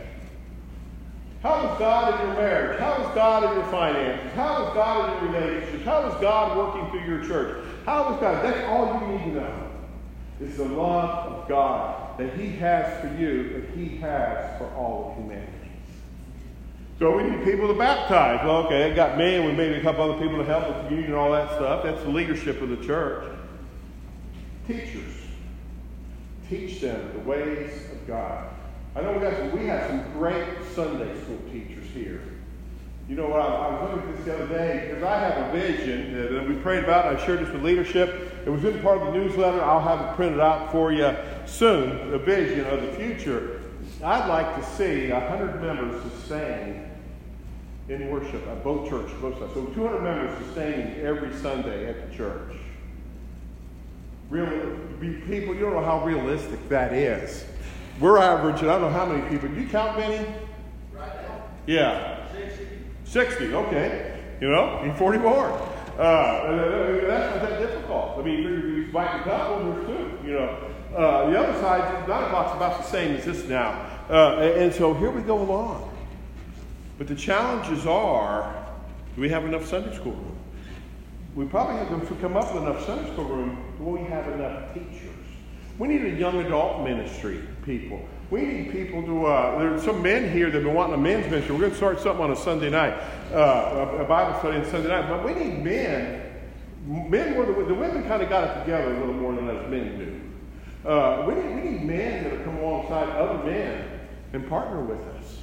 How 1.43 1.73
is 1.73 1.79
God 1.79 2.21
in 2.21 2.27
your 2.27 2.37
marriage? 2.37 2.79
How 2.79 3.03
is 3.03 3.15
God 3.15 3.45
in 3.45 3.59
your 3.59 3.67
finances? 3.71 4.33
How 4.35 4.67
is 4.67 4.75
God 4.75 5.23
in 5.23 5.25
your 5.25 5.41
relationships? 5.41 5.85
How 5.85 6.07
is 6.09 6.21
God 6.21 6.57
working 6.57 6.91
through 6.91 7.09
your 7.09 7.25
church? 7.25 7.65
How 7.87 8.13
is 8.13 8.21
God? 8.21 8.45
That's 8.45 8.69
all 8.69 9.01
you 9.01 9.17
need 9.17 9.25
to 9.25 9.41
know. 9.41 9.67
Is 10.43 10.57
the 10.57 10.65
love 10.65 11.33
of 11.33 11.49
God 11.49 12.19
that 12.19 12.35
He 12.35 12.49
has 12.57 13.01
for 13.01 13.15
you 13.19 13.49
that 13.55 13.79
He 13.79 13.97
has 13.99 14.59
for 14.59 14.67
all 14.75 15.11
of 15.11 15.23
humanity. 15.23 15.53
So 16.99 17.17
we 17.17 17.23
need 17.23 17.43
people 17.45 17.69
to 17.69 17.75
baptize. 17.75 18.45
Well, 18.45 18.67
okay, 18.67 18.91
it 18.91 18.95
got 18.95 19.17
me 19.17 19.37
and 19.37 19.47
we 19.47 19.53
maybe 19.53 19.77
a 19.77 19.83
couple 19.83 20.03
other 20.03 20.21
people 20.21 20.37
to 20.37 20.45
help 20.45 20.69
with 20.69 20.77
communion 20.87 21.13
and 21.13 21.15
all 21.15 21.33
that 21.33 21.51
stuff. 21.53 21.83
That's 21.83 22.03
the 22.03 22.11
leadership 22.11 22.61
of 22.61 22.69
the 22.69 22.77
church. 22.85 23.25
Teachers. 24.67 25.15
Teach 26.51 26.81
them 26.83 27.13
the 27.15 27.21
ways 27.21 27.73
of 27.93 28.07
God. 28.07 28.49
I 28.97 29.03
know 29.03 29.13
we 29.13 29.37
some, 29.37 29.59
we 29.59 29.67
have 29.67 29.89
some 29.89 30.13
great 30.13 30.47
Sunday 30.75 31.21
school 31.23 31.39
teachers 31.53 31.87
here. 31.95 32.23
You 33.09 33.17
know 33.17 33.29
what? 33.29 33.41
I, 33.41 33.83
was 33.83 33.95
looking 33.95 34.11
at 34.11 34.17
this 34.17 34.25
the 34.27 34.35
other 34.35 34.49
day 34.49 34.87
because 34.89 35.03
I 35.03 35.19
have 35.19 35.49
a 35.49 35.53
vision 35.53 36.35
that 36.35 36.49
we 36.49 36.55
prayed 36.57 36.85
about. 36.85 37.07
And 37.07 37.17
I 37.17 37.27
shared 37.27 37.41
this 37.41 37.53
with 37.53 37.63
leadership. 37.63 38.33
It 38.47 38.51
was 38.51 38.65
in 38.65 38.81
part 38.81 38.99
of 38.99 39.13
the 39.13 39.13
newsletter. 39.13 39.63
I'll 39.63 39.81
have 39.81 40.01
it 40.01 40.17
printed 40.17 40.41
out 40.41 40.71
for 40.71 40.93
you 40.93 41.15
soon. 41.47 42.15
A 42.15 42.19
vision 42.19 42.67
of 42.67 42.83
the 42.83 42.93
future 42.93 43.61
I'd 44.03 44.29
like 44.29 44.57
to 44.57 44.65
see 44.77 45.11
100 45.11 45.61
members 45.61 46.03
sustaining 46.13 46.91
in 47.91 48.09
worship 48.09 48.47
at 48.47 48.65
both 48.65 48.89
churches, 48.89 49.13
both 49.21 49.39
sides. 49.39 49.53
So 49.53 49.67
200 49.67 50.01
members 50.01 50.47
sustaining 50.47 51.01
every 51.01 51.35
Sunday 51.35 51.87
at 51.87 52.09
the 52.09 52.17
church. 52.17 52.55
Really, 54.31 54.59
people, 55.27 55.55
you 55.55 55.61
don't 55.61 55.75
know 55.75 55.85
how 55.85 56.03
realistic 56.05 56.67
that 56.71 56.95
is. 56.95 57.45
We're 58.01 58.19
averaging, 58.19 58.69
I 58.69 58.79
don't 58.79 58.81
know 58.81 58.91
how 58.91 59.05
many 59.05 59.29
people. 59.29 59.49
Do 59.49 59.61
you 59.61 59.69
count 59.69 59.99
many? 59.99 60.27
Right 60.93 61.15
now? 61.23 61.43
Yeah. 61.67 62.27
60. 62.33 62.67
60, 63.05 63.55
okay. 63.55 64.21
You 64.41 64.49
know, 64.49 64.83
need 64.83 64.97
40 64.97 65.19
more. 65.19 65.53
Uh, 65.99 67.07
that's 67.07 67.37
not 67.37 67.51
that 67.51 67.61
difficult. 67.61 68.19
I 68.19 68.23
mean, 68.23 68.43
you 68.43 68.49
you 68.49 68.85
invite 68.85 69.21
a 69.21 69.25
couple, 69.25 69.73
there's 69.73 69.87
two, 69.87 70.27
you 70.27 70.33
know. 70.33 70.71
Uh, 70.97 71.31
the 71.31 71.39
other 71.39 71.61
side, 71.61 72.09
9 72.09 72.25
o'clock's 72.25 72.57
about 72.57 72.79
the 72.79 72.89
same 72.89 73.17
as 73.17 73.25
this 73.27 73.47
now. 73.47 73.87
Uh, 74.09 74.39
and, 74.41 74.63
and 74.63 74.75
so 74.75 74.95
here 74.95 75.11
we 75.11 75.21
go 75.21 75.39
along. 75.43 75.95
But 76.97 77.07
the 77.07 77.15
challenges 77.15 77.87
are 77.87 78.67
do 79.15 79.21
we 79.21 79.29
have 79.29 79.45
enough 79.45 79.67
Sunday 79.67 79.95
school 79.95 80.13
room? 80.13 80.37
We 81.35 81.45
probably 81.45 81.77
have 81.77 82.09
to 82.09 82.15
come 82.17 82.37
up 82.37 82.55
with 82.55 82.63
enough 82.63 82.87
Sunday 82.87 83.13
school 83.13 83.25
room. 83.25 83.63
Do 83.79 83.85
we 83.85 84.01
have 84.09 84.27
enough 84.29 84.73
teachers? 84.73 85.20
We 85.79 85.89
need 85.89 86.05
a 86.05 86.11
young 86.11 86.39
adult 86.45 86.85
ministry, 86.85 87.41
people. 87.65 88.07
We 88.31 88.43
need 88.43 88.71
people 88.71 89.03
to, 89.03 89.27
uh, 89.27 89.59
there's 89.59 89.83
some 89.83 90.03
men 90.03 90.31
here 90.31 90.47
that 90.47 90.55
have 90.55 90.65
been 90.65 90.75
wanting 90.75 90.95
a 90.95 90.99
men's 90.99 91.29
ministry. 91.31 91.55
We're 91.55 91.63
going 91.63 91.73
to 91.73 91.77
start 91.77 92.01
something 92.01 92.23
on 92.23 92.31
a 92.31 92.37
Sunday 92.37 92.71
night, 92.71 92.95
uh, 93.33 93.97
a 93.99 94.05
Bible 94.05 94.39
study 94.39 94.59
on 94.59 94.65
Sunday 94.67 94.89
night. 94.89 95.09
But 95.09 95.25
we 95.25 95.35
need 95.35 95.65
men. 95.65 96.23
Men 96.87 97.35
were 97.35 97.47
the, 97.47 97.53
the 97.65 97.75
women 97.75 98.05
kind 98.05 98.23
of 98.23 98.29
got 98.29 98.57
it 98.57 98.61
together 98.61 98.95
a 98.95 98.99
little 99.01 99.15
more 99.15 99.35
than 99.35 99.49
us 99.49 99.69
men 99.69 99.99
do. 99.99 100.89
Uh, 100.89 101.25
we, 101.27 101.35
need, 101.35 101.55
we 101.57 101.71
need 101.71 101.83
men 101.83 102.25
that 102.25 102.39
will 102.39 102.45
come 102.45 102.57
alongside 102.59 103.09
other 103.11 103.45
men 103.45 104.01
and 104.33 104.49
partner 104.49 104.81
with 104.81 105.01
us. 105.17 105.39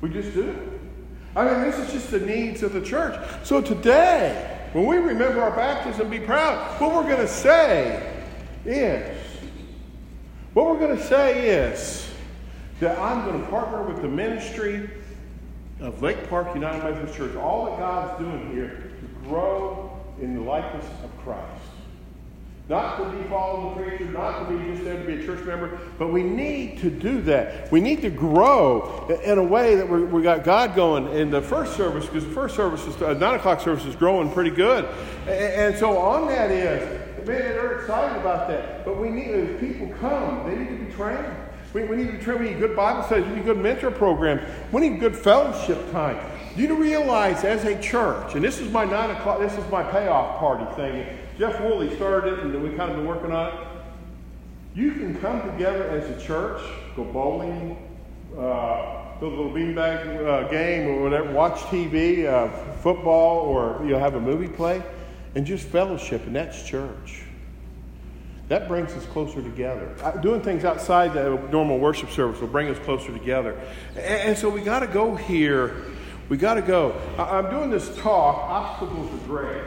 We 0.00 0.10
just 0.10 0.34
do. 0.34 0.80
I 1.34 1.44
mean, 1.44 1.62
this 1.62 1.78
is 1.78 1.92
just 1.92 2.10
the 2.10 2.20
needs 2.20 2.62
of 2.62 2.72
the 2.72 2.80
church. 2.80 3.18
So 3.44 3.60
today, 3.60 4.68
when 4.72 4.86
we 4.86 4.96
remember 4.96 5.42
our 5.42 5.50
baptism, 5.50 6.10
be 6.10 6.20
proud, 6.20 6.80
what 6.80 6.94
we're 6.94 7.04
going 7.08 7.26
to 7.26 7.28
say 7.28 8.09
is, 8.64 9.18
what 10.54 10.66
we're 10.66 10.78
going 10.78 10.96
to 10.96 11.04
say 11.04 11.48
is 11.48 12.10
that 12.80 12.98
I'm 12.98 13.24
going 13.24 13.40
to 13.40 13.48
partner 13.48 13.82
with 13.82 14.02
the 14.02 14.08
ministry 14.08 14.88
of 15.80 16.02
Lake 16.02 16.28
Park 16.28 16.54
United 16.54 16.82
Methodist 16.82 17.16
Church, 17.16 17.36
all 17.36 17.66
that 17.66 17.78
God's 17.78 18.18
doing 18.22 18.52
here 18.52 18.92
to 19.00 19.28
grow 19.28 19.98
in 20.20 20.34
the 20.34 20.40
likeness 20.40 20.84
of 21.02 21.16
Christ. 21.24 21.62
Not 22.68 22.98
to 22.98 23.16
be 23.16 23.28
following 23.28 23.76
the 23.76 23.82
preacher, 23.82 24.04
not 24.12 24.48
to 24.48 24.56
be 24.56 24.64
just 24.70 24.84
there 24.84 24.96
to 24.96 25.04
be 25.04 25.14
a 25.20 25.26
church 25.26 25.44
member, 25.44 25.80
but 25.98 26.12
we 26.12 26.22
need 26.22 26.78
to 26.78 26.90
do 26.90 27.20
that. 27.22 27.70
We 27.72 27.80
need 27.80 28.00
to 28.02 28.10
grow 28.10 29.08
in 29.24 29.38
a 29.38 29.42
way 29.42 29.74
that 29.74 29.88
we 29.88 30.04
we 30.04 30.22
got 30.22 30.44
God 30.44 30.76
going 30.76 31.08
in 31.08 31.32
the 31.32 31.42
first 31.42 31.76
service, 31.76 32.06
because 32.06 32.24
the 32.24 32.30
first 32.32 32.54
service, 32.54 32.86
is, 32.86 33.02
uh, 33.02 33.14
9 33.14 33.34
o'clock 33.34 33.60
service 33.60 33.84
is 33.86 33.96
growing 33.96 34.30
pretty 34.30 34.50
good. 34.50 34.84
And, 35.22 35.30
and 35.30 35.76
so 35.76 35.98
on 35.98 36.28
that 36.28 36.52
is, 36.52 36.99
man, 37.26 37.54
they're 37.54 37.80
excited 37.80 38.20
about 38.20 38.48
that. 38.48 38.84
But 38.84 38.98
we 38.98 39.08
need, 39.08 39.28
as 39.28 39.60
people 39.60 39.88
come, 40.00 40.48
they 40.48 40.56
need 40.56 40.68
to 40.68 40.84
be 40.84 40.92
trained. 40.92 41.34
We, 41.72 41.84
we 41.84 41.96
need 41.96 42.10
to 42.10 42.18
train, 42.18 42.40
we 42.40 42.50
need 42.50 42.58
good 42.58 42.74
Bible 42.74 43.04
studies, 43.04 43.28
we 43.28 43.36
need 43.36 43.44
good 43.44 43.58
mentor 43.58 43.92
programs, 43.92 44.42
we 44.72 44.88
need 44.88 44.98
good 44.98 45.14
fellowship 45.14 45.90
time. 45.92 46.18
Do 46.54 46.62
you 46.62 46.68
need 46.68 46.74
to 46.74 46.80
realize 46.80 47.44
as 47.44 47.64
a 47.64 47.80
church, 47.80 48.34
and 48.34 48.42
this 48.42 48.58
is 48.58 48.72
my 48.72 48.84
9 48.84 49.10
o'clock, 49.10 49.38
this 49.38 49.56
is 49.56 49.70
my 49.70 49.84
payoff 49.84 50.40
party 50.40 50.64
thing. 50.74 51.06
Jeff 51.38 51.60
Woolley 51.60 51.94
started 51.94 52.34
it, 52.34 52.38
and 52.40 52.60
we've 52.60 52.76
kind 52.76 52.90
of 52.90 52.96
been 52.96 53.06
working 53.06 53.30
on 53.30 53.52
it. 53.52 53.68
You 54.74 54.92
can 54.92 55.20
come 55.20 55.42
together 55.42 55.84
as 55.84 56.10
a 56.10 56.20
church, 56.26 56.60
go 56.96 57.04
bowling, 57.04 57.76
uh, 58.36 58.40
a 58.40 59.24
little 59.24 59.50
beanbag 59.50 60.26
uh, 60.26 60.48
game 60.48 60.88
or 60.88 61.02
whatever, 61.02 61.30
watch 61.32 61.60
TV, 61.62 62.26
uh, 62.26 62.48
football, 62.76 63.38
or 63.40 63.80
you 63.84 63.92
know, 63.92 63.98
have 63.98 64.14
a 64.14 64.20
movie 64.20 64.48
play, 64.48 64.82
and 65.34 65.46
just 65.46 65.66
fellowship, 65.66 66.26
and 66.26 66.34
that's 66.34 66.62
church. 66.62 67.22
That 68.48 68.66
brings 68.66 68.90
us 68.92 69.06
closer 69.06 69.40
together. 69.42 69.94
Uh, 70.02 70.12
Doing 70.12 70.40
things 70.40 70.64
outside 70.64 71.14
the 71.14 71.36
normal 71.52 71.78
worship 71.78 72.10
service 72.10 72.40
will 72.40 72.48
bring 72.48 72.68
us 72.68 72.78
closer 72.80 73.12
together. 73.12 73.56
And, 73.96 74.36
so 74.36 74.48
we 74.48 74.60
got 74.60 74.80
to 74.80 74.88
go 74.88 75.14
here. 75.14 75.84
We 76.28 76.36
got 76.36 76.54
to 76.54 76.62
go. 76.62 77.00
I'm 77.16 77.48
doing 77.48 77.70
this 77.70 77.96
talk, 77.98 78.36
Obstacles 78.50 79.12
of 79.12 79.26
Grace. 79.26 79.64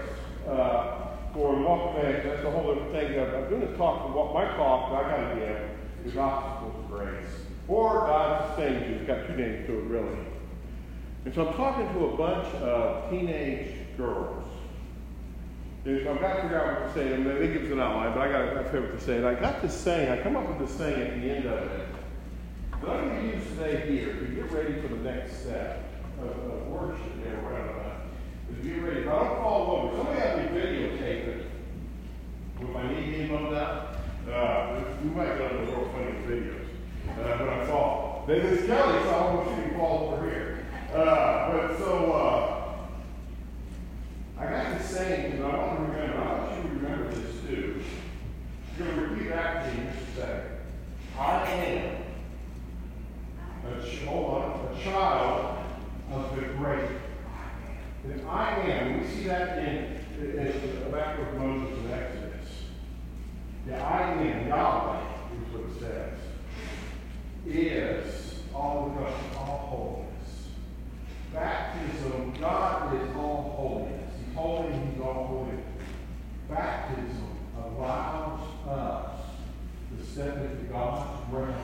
Uh, 0.48 1.00
for 1.34 1.56
walk 1.56 1.96
back, 1.96 2.24
that's 2.24 2.44
the 2.44 2.52
whole 2.52 2.72
other 2.72 2.92
thing. 2.92 3.20
I'm 3.20 3.50
doing 3.50 3.64
a 3.64 3.78
talk, 3.78 4.06
for 4.06 4.12
what 4.12 4.34
my 4.34 4.46
talk 4.56 4.92
I 4.92 5.10
got 5.10 5.30
to 5.30 5.36
give 5.40 6.06
is 6.06 6.18
obstacles 6.18 6.76
of 6.84 6.92
grace. 6.92 7.26
Or 7.68 8.02
God 8.02 8.50
sustains 8.50 8.90
you. 8.90 8.96
It's 8.98 9.08
got 9.08 9.26
two 9.26 9.36
names 9.36 9.66
to 9.68 9.80
it, 9.80 9.84
really. 9.84 10.18
And 11.26 11.34
so 11.34 11.48
I'm 11.48 11.54
talking 11.56 11.88
to 11.94 12.06
a 12.08 12.18
bunch 12.18 12.54
of 12.56 13.10
teenage 13.10 13.98
girls. 13.98 14.43
And 15.86 16.08
I've 16.08 16.20
got 16.22 16.36
to 16.36 16.42
figure 16.44 16.62
out 16.62 16.82
what 16.82 16.94
to 16.94 17.00
say. 17.00 17.18
Mean, 17.18 17.40
they 17.40 17.48
give 17.52 17.64
us 17.64 17.72
an 17.72 17.80
outline, 17.82 18.14
but 18.14 18.22
I 18.22 18.32
got 18.32 18.54
to 18.54 18.64
figure 18.64 18.80
out 18.80 18.92
what 18.92 19.00
to 19.00 19.06
say. 19.06 19.18
And 19.18 19.28
I 19.28 19.36
got 19.36 19.62
this 19.62 19.74
saying, 19.76 20.12
I 20.12 20.22
come 20.24 20.38
up 20.38 20.48
with 20.48 20.60
this 20.60 20.78
saying 20.78 21.02
at 21.02 21.22
the 21.22 21.30
end 21.30 21.46
of 21.46 21.72
it. 21.72 21.88
But 22.80 22.90
I'm 22.90 23.10
going 23.10 23.32
to 23.32 23.38
use 23.38 23.48
today 23.50 23.92
here 23.92 24.14
to 24.14 24.26
get 24.28 24.52
ready 24.52 24.82
for 24.82 24.88
the 24.88 24.98
next 24.98 25.42
step 25.42 25.84
of, 26.22 26.30
of 26.30 26.68
worship 26.68 27.24
there, 27.24 27.36
whatever. 27.42 27.98
To 28.50 28.68
get 28.68 28.82
ready. 28.82 29.02
If 29.02 29.08
I 29.08 29.12
don't 29.12 29.38
fall 29.38 29.72
over, 29.72 29.98
somebody 29.98 30.20
have 30.20 30.38
me 30.38 30.60
videotape 30.60 31.28
it 31.28 31.46
with 32.60 32.70
my 32.70 32.88
knee 32.88 33.12
being 33.12 33.28
bumped. 33.30 33.54
Uh, 33.54 34.84
we 35.04 35.10
might 35.10 35.38
get 35.38 35.52
on 35.52 35.66
the 35.66 35.72
real 35.72 35.90
funny 35.92 36.12
videos 36.26 36.66
uh, 37.20 37.38
when 37.44 37.50
I 37.50 37.66
fall. 37.66 38.24
Then 38.26 38.42
this 38.42 38.66
Kelly, 38.66 39.04
so 39.04 39.10
I 39.10 39.34
want 39.34 39.58
you 39.58 39.64
to 39.64 39.78
fall 39.78 40.14
over 40.14 40.30
here. 40.30 40.66
Uh, 40.94 41.52
but 41.52 41.78
so, 41.78 42.12
uh, 42.14 42.63
I 44.44 44.52
got 44.52 44.78
this 44.78 44.90
saying 44.90 45.32
because 45.32 45.46
I 45.46 45.56
want 45.56 45.78
to 45.78 45.84
remember. 45.84 46.18
I 46.18 46.40
want 46.40 46.56
you 46.56 46.64
to 46.64 46.76
remember 46.76 47.10
this 47.16 47.42
too. 47.48 47.82
You're 48.78 48.88
going 48.88 49.00
to 49.00 49.06
repeat 49.08 49.30
back 49.30 49.64
to 49.64 49.78
me 49.78 49.88
a 49.88 50.16
second. 50.16 50.50
I 51.18 51.48
am 51.48 51.96
a, 53.66 53.88
ch- 53.88 54.06
on, 54.08 54.76
a 54.76 54.84
child 54.84 55.64
of 56.12 56.36
the 56.36 56.42
great. 56.42 56.90
And 58.04 58.28
I 58.28 58.60
am, 58.60 59.02
we 59.02 59.08
see 59.08 59.24
that 59.28 59.60
in, 59.60 60.04
in 60.20 60.80
the 60.84 60.90
back 60.90 61.20
of 61.20 61.36
Moses 61.36 61.78
in 61.80 61.92
Exodus. 61.92 62.50
The 63.66 63.78
I 63.78 64.12
am, 64.12 64.48
Yahweh, 64.50 65.00
is 65.38 65.54
what 65.54 65.64
it 65.72 65.80
says, 65.80 66.20
is 67.48 68.40
all 68.54 68.88
of 68.88 69.04
us, 69.06 69.14
all 69.38 69.58
holiness. 69.70 70.48
Baptism, 71.34 72.34
God 72.42 72.94
is 73.02 73.16
all 73.16 73.54
holiness. 73.56 74.04
He's 74.26 74.36
holy, 74.36 74.74
He's 74.74 75.02
all 75.02 75.28
holy. 75.28 75.58
Baptism 76.50 77.38
allows 77.58 78.42
us 78.68 79.20
to 79.98 80.06
step 80.06 80.38
into 80.38 80.64
God's 80.66 81.34
realm, 81.34 81.56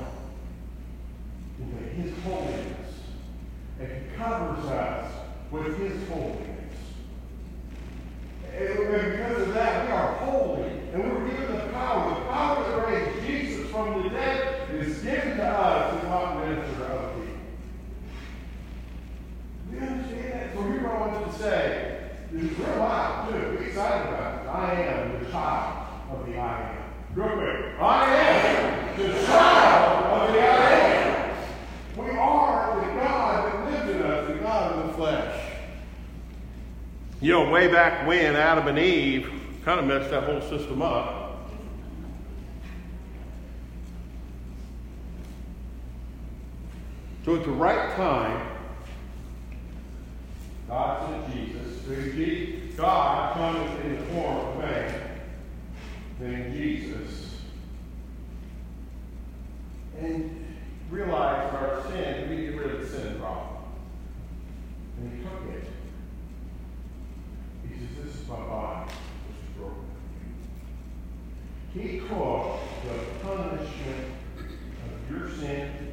into 1.59 1.83
His 1.89 2.23
holiness, 2.23 2.93
and 3.79 3.87
He 3.91 4.15
covers 4.15 4.65
us 4.65 5.11
with 5.51 5.77
His 5.77 6.07
holiness. 6.09 6.45
And 8.55 8.77
because 8.77 9.41
of 9.47 9.53
that, 9.53 9.85
we 9.85 9.91
are 9.91 10.13
holy, 10.15 10.69
and 10.93 11.03
we 11.03 11.09
were 11.09 11.29
given 11.29 11.55
the 11.55 11.73
power. 11.73 12.19
The 12.19 12.25
power 12.25 12.63
that 12.69 12.87
raised 12.87 13.25
Jesus 13.25 13.69
from 13.69 14.03
the 14.03 14.09
dead 14.09 14.69
is 14.71 14.99
given 14.99 15.37
to 15.37 15.45
us 15.45 15.95
to 15.95 16.05
go 16.05 16.11
out 16.11 16.37
and 16.37 16.55
minister 16.55 16.77
to 16.77 16.85
other 16.85 17.13
people. 17.13 17.35
We 19.71 19.79
understand 19.79 20.33
that? 20.33 20.53
So 20.53 20.61
here's 20.63 20.83
what 20.83 20.91
I 20.91 20.99
want 20.99 21.25
you 21.25 21.31
to 21.31 21.37
say. 21.39 21.95
We're 22.31 22.77
loud, 22.77 23.29
too. 23.29 23.37
We're 23.37 23.63
excited 23.63 24.07
about 24.09 24.43
it. 24.43 24.49
I 24.49 24.73
am 24.73 25.23
the 25.23 25.31
child 25.31 25.87
of 26.11 26.27
the 26.27 26.37
I 26.37 26.71
am. 26.71 26.83
Real 27.15 27.29
quick. 27.29 27.81
I 27.81 28.15
am 28.15 28.99
the 28.99 29.25
child 29.25 30.05
of 30.05 30.33
the 30.33 30.39
I 30.39 30.69
am. 30.71 31.37
We 31.97 32.09
are 32.11 32.75
the 32.75 32.99
God 32.99 33.45
that 33.45 33.71
lives 33.71 33.89
in 33.95 34.01
us, 34.03 34.27
the 34.27 34.33
God 34.35 34.73
of 34.73 34.87
the 34.87 34.93
flesh. 34.93 35.45
You 37.21 37.33
know, 37.33 37.49
way 37.49 37.67
back 37.67 38.07
when 38.07 38.35
Adam 38.35 38.67
and 38.67 38.79
Eve 38.79 39.29
kind 39.65 39.79
of 39.79 39.85
messed 39.85 40.09
that 40.11 40.23
whole 40.23 40.41
system 40.41 40.81
up. 40.81 41.49
So 47.25 47.35
at 47.35 47.43
the 47.43 47.51
right 47.51 47.95
time, 47.95 48.47
God 50.67 51.09
sent 51.09 51.35
Jesus. 51.35 51.81
Through 51.83 52.69
God 52.77 53.33
comes 53.33 53.83
in 53.83 53.95
the 53.97 54.05
form 54.13 54.37
of 54.37 54.57
man 54.59 55.19
named 56.19 56.53
Jesus. 56.53 57.41
And 59.99 60.45
realized 60.89 61.53
our 61.55 61.83
sin, 61.89 62.29
we 62.29 62.35
need 62.37 62.45
to 62.45 62.51
get 62.53 62.61
rid 62.61 62.75
of 62.75 62.81
the 62.81 62.87
sin 62.87 63.19
problem. 63.19 63.63
And 65.01 65.11
he 65.11 65.23
took 65.23 65.55
it. 65.55 65.67
He 67.67 67.79
says, 67.79 68.05
This 68.05 68.15
is 68.15 68.18
my 68.29 68.35
body, 68.35 68.91
which 69.27 69.39
is 69.43 69.51
broken. 69.57 69.85
He 71.73 71.99
took 71.99 72.59
the 72.83 72.95
punishment 73.25 74.07
of 74.85 75.11
your 75.11 75.29
sin 75.29 75.89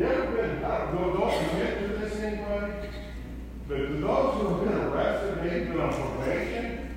You 0.00 0.06
ever 0.06 0.32
been, 0.32 0.64
I 0.64 0.78
don't 0.78 0.94
know, 0.94 1.12
don't 1.12 1.44
admit 1.44 1.78
to 1.80 1.98
this 1.98 2.20
anybody? 2.20 2.72
But 3.68 3.76
to 3.76 4.00
those 4.00 4.40
who 4.40 4.48
have 4.48 4.64
been 4.64 4.78
arrested, 4.78 5.44
maybe 5.44 5.64
been 5.66 5.80
on 5.80 5.92
probation, 5.92 6.96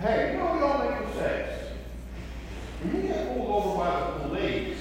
hey, 0.00 0.32
you 0.32 0.38
know 0.38 0.54
we 0.54 0.60
all 0.62 0.78
make 0.78 1.06
mistakes. 1.06 1.52
When 2.82 2.96
you 2.96 3.02
get 3.08 3.36
pulled 3.36 3.50
over 3.50 3.78
by 3.78 4.00
the 4.00 4.28
police, 4.28 4.78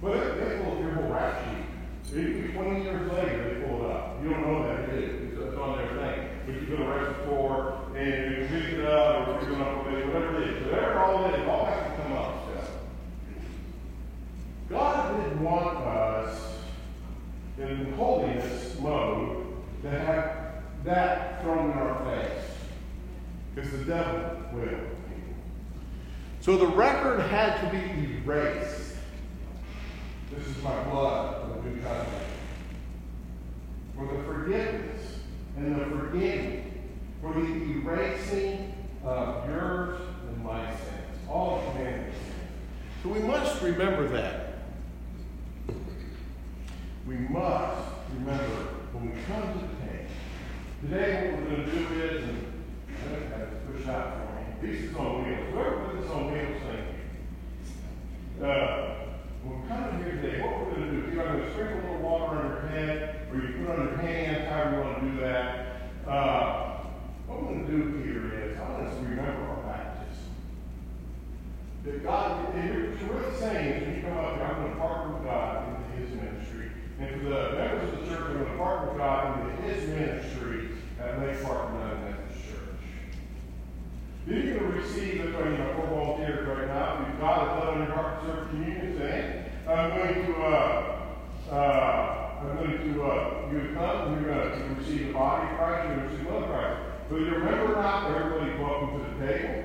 well, 0.00 0.12
they, 0.12 0.44
they 0.44 0.64
pull 0.64 0.80
your 0.80 0.90
whole 0.92 1.12
rap 1.12 1.44
sheet. 1.44 2.16
Maybe 2.16 2.52
20 2.52 2.82
years 2.82 3.12
later, 3.12 3.54
they 3.54 3.68
pull 3.68 3.84
it 3.84 3.90
up. 3.92 4.18
You 4.22 4.30
don't 4.30 4.42
know 4.42 4.66
that 4.66 4.88
it 4.88 5.04
is. 5.04 5.38
It's 5.38 5.56
on 5.56 5.78
their 5.78 5.88
thing. 5.88 6.28
But 6.46 6.54
you've 6.54 6.68
been 6.68 6.82
arrested 6.82 7.26
for, 7.26 7.84
and 7.94 8.36
you're 8.36 8.46
convicted 8.48 8.86
of, 8.86 9.28
or 9.28 9.40
you're 9.42 9.50
going 9.50 9.62
on 9.62 9.84
probation, 9.84 10.12
whatever 10.12 10.42
it 10.42 10.48
is. 10.48 10.66
Whatever 10.66 10.98
all 10.98 11.24
it 11.26 11.38
is, 11.38 11.48
all 11.48 11.64
has 11.66 11.90
to 11.90 12.02
come 12.02 12.12
up 12.12 12.44
still. 12.44 12.70
God 14.70 15.16
didn't 15.16 15.42
want 15.42 15.78
us 15.78 16.40
in 17.58 17.92
holiness 17.94 18.78
mode 18.80 19.46
to 19.82 19.90
have 19.90 20.62
that 20.84 21.42
thrown 21.42 21.72
in 21.72 21.76
our 21.76 22.04
face. 22.04 22.44
Because 23.54 23.72
the 23.72 23.84
devil 23.84 24.36
will. 24.52 24.78
So 26.40 26.56
the 26.56 26.68
record 26.68 27.20
had 27.20 27.60
to 27.62 27.76
be 27.76 28.16
erased. 28.22 28.94
This 30.30 30.46
is 30.46 30.62
my 30.62 30.84
blood 30.84 31.50
of 31.50 31.64
the 31.64 31.70
new 31.70 31.82
covenant. 31.82 32.26
For 33.96 34.06
the 34.06 34.22
forgiveness 34.22 35.18
and 35.56 35.80
the 35.80 35.84
forgiving, 35.84 36.80
for 37.32 37.40
the 37.40 37.46
erasing 37.46 38.74
of 39.04 39.48
yours 39.48 40.00
and 40.28 40.44
my 40.44 40.68
sins, 40.70 41.18
all 41.28 41.58
of 41.58 41.76
humanity's 41.76 42.14
sins. 42.14 42.24
So 43.02 43.08
we 43.10 43.20
must 43.20 43.62
remember 43.62 44.08
that. 44.08 44.58
We 47.06 47.16
must 47.16 47.88
remember 48.14 48.44
when 48.92 49.14
we 49.14 49.22
come 49.22 49.42
to 49.42 49.58
the 49.58 49.66
table. 49.86 50.10
Today, 50.82 51.30
what 51.30 51.42
we're 51.42 51.56
going 51.56 51.64
to 51.64 51.70
do 51.70 52.02
is, 52.02 52.22
and 52.24 52.46
I 52.88 53.12
don't 53.12 53.30
have 53.30 53.50
to 53.50 53.72
push 53.72 53.86
out 53.88 54.14
for 54.14 54.66
me. 54.66 54.72
This 54.72 54.90
is 54.90 54.96
on 54.96 55.24
wheels. 55.24 55.52
Whoever 55.52 55.84
put 55.84 56.02
this 56.02 56.10
on 56.10 56.32
wheels, 56.32 56.62
thank 56.66 56.84
you. 58.38 58.44
Uh, 58.44 58.96
when 59.44 59.62
we 59.62 59.68
come 59.68 59.84
in 59.84 60.04
here 60.04 60.12
today, 60.20 60.40
what 60.42 60.66
we're 60.66 60.74
going 60.74 60.82
to 60.82 60.90
do 60.90 61.06
is 61.06 61.14
you're 61.14 61.24
going 61.24 61.40
to 61.40 61.50
sprinkle 61.52 61.78
a 61.78 61.82
little 61.92 62.08
water 62.08 62.36
on 62.36 62.46
your 62.50 62.60
head, 62.68 63.28
or 63.30 63.36
you 63.36 63.64
put 63.64 63.78
on 63.78 63.86
your 63.86 63.96
hands, 63.98 64.48
however 64.48 64.76
you 64.76 64.82
want 64.82 65.00
to 65.00 65.10
do 65.10 65.20
that. 65.20 65.66
Uh, 66.06 66.69
what 67.40 67.56
we're 67.56 67.64
going 67.64 67.66
to 67.66 67.72
do 67.72 68.02
here 68.04 68.44
is, 68.44 68.58
I 68.58 68.62
want 68.68 68.86
us 68.86 68.94
to 68.94 69.02
remember 69.02 69.42
our 69.48 69.62
baptism. 69.64 70.30
That 71.84 72.04
God, 72.04 72.54
and 72.54 72.68
you're, 72.68 72.94
you're 72.96 73.14
really 73.14 73.36
saying 73.38 73.80
when 73.80 73.96
you 73.96 74.02
come 74.02 74.18
up 74.18 74.36
here, 74.36 74.44
I'm 74.44 74.62
going 74.62 74.72
to 74.72 74.78
partner 74.78 75.14
with 75.14 75.24
God 75.24 75.68
into 75.68 75.88
His 75.96 76.10
ministry. 76.14 76.70
And 77.00 77.22
for 77.22 77.28
the 77.28 77.52
members 77.56 77.92
of 77.92 78.00
the 78.00 78.06
church, 78.06 78.24
I'm 78.28 78.34
going 78.34 78.50
to 78.50 78.56
partner 78.58 78.88
with 78.88 78.98
God 78.98 79.40
into 79.40 79.62
His 79.62 79.88
ministry 79.88 80.68
at 81.00 81.20
Lake 81.20 81.42
Park 81.42 81.72
United 81.72 82.00
Methodist 82.04 82.44
Church. 82.44 82.80
Then 84.26 84.46
you're 84.46 84.58
going 84.58 84.72
to 84.72 84.78
receive, 84.78 85.18
the, 85.22 85.38
you 85.38 85.56
know, 85.56 85.72
four 85.76 85.86
volunteers 85.88 86.46
right 86.46 86.68
now. 86.68 87.06
If 87.08 87.20
God 87.20 87.48
has 87.48 87.64
done 87.64 87.68
on 87.80 87.86
your 87.86 87.96
heart 87.96 88.20
to 88.20 88.26
serve 88.26 88.48
communion 88.50 88.92
today, 88.92 89.50
I'm 89.66 89.90
going 89.96 90.26
to, 90.26 90.32
uh, 90.42 91.06
uh, 91.50 92.40
I'm 92.40 92.56
going 92.56 92.78
to, 92.78 93.02
uh, 93.02 93.48
you 93.50 93.74
come 93.74 94.12
and 94.12 94.20
you're 94.20 94.34
going 94.34 94.52
to 94.52 94.80
receive 94.80 95.06
the 95.08 95.12
body 95.12 95.50
of 95.50 95.56
Christ, 95.56 95.88
you're 95.88 95.96
going 95.96 96.08
to 96.08 96.12
receive 96.12 96.28
blood 96.28 96.42
of 96.42 96.50
Christ. 96.50 96.89
But 97.10 97.16
you 97.16 97.26
remember 97.26 97.74
not, 97.74 98.08
everybody's 98.14 98.60
welcome 98.60 99.00
to 99.00 99.10
the 99.10 99.26
table. 99.26 99.64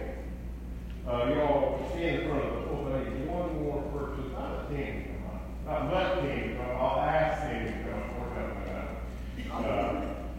Uh, 1.08 1.30
you 1.30 1.42
all 1.42 1.92
stand 1.92 2.22
in 2.22 2.28
front 2.28 2.44
of 2.44 2.54
the 2.56 2.62
pulpit. 2.68 2.94
I 2.96 3.10
need 3.10 3.28
one 3.30 3.64
more 3.64 3.82
person, 3.94 4.34
not 4.34 4.66
a 4.66 4.76
team. 4.76 5.16
Not 5.66 5.92
much 5.92 6.22
team, 6.22 6.58
but 6.58 6.68
I'll 6.76 7.02
ask 7.02 7.50
team 7.50 7.68
to 7.68 7.90
come 9.50 9.66
up. 9.66 9.86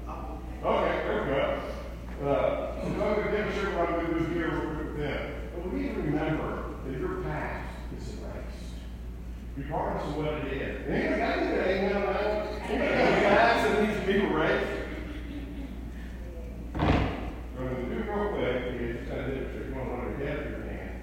Uh, 0.07 0.69
okay, 0.69 1.03
there 1.05 1.23
we 1.23 1.29
go. 1.31 2.29
Uh, 2.29 2.81
so 2.81 2.87
I'm 2.87 2.99
going 2.99 3.17
to 3.17 3.27
going 3.27 4.07
to 4.07 4.19
do 4.19 4.35
here 4.35 4.51
with 4.77 4.97
them. 4.97 5.21
But 5.55 5.73
we 5.73 5.81
need 5.81 5.95
to 5.95 6.01
remember 6.03 6.75
that 6.87 6.99
your 6.99 7.23
past 7.23 7.75
is 7.97 8.15
erased. 8.15 8.75
Regardless 9.57 10.05
of 10.07 10.17
what 10.17 10.27
it 10.27 10.53
is. 10.53 10.87
Anybody 10.87 11.21
got 11.21 11.39
anything? 11.39 11.85
Anybody 11.85 11.93
got 11.93 13.09
a 13.09 13.21
past 13.23 13.69
that 13.69 13.83
needs 13.83 14.01
to 14.01 14.07
be 14.07 14.13
erased? 14.27 14.73
What 16.75 16.85
I'm 16.85 17.75
going 17.75 17.89
to 17.89 17.95
do 17.95 17.99
real 18.11 18.29
quick 18.31 18.81
is 18.81 18.97
just 18.97 19.11
kind 19.11 19.21
of 19.21 19.27
demonstrate. 19.27 19.67
You 19.67 19.75
want 19.75 19.89
to 19.89 19.95
run 19.97 20.05
your 20.07 20.29
head 20.29 20.39
or 20.39 20.51
your 20.51 20.63
hand? 20.63 20.97